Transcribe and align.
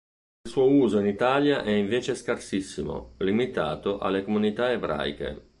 Il 0.45 0.49
suo 0.49 0.65
uso 0.67 0.97
in 0.97 1.05
Italia 1.05 1.61
è 1.61 1.69
invece 1.69 2.15
scarsissimo, 2.15 3.13
limitato 3.19 3.99
alle 3.99 4.23
comunità 4.23 4.71
ebraiche. 4.71 5.49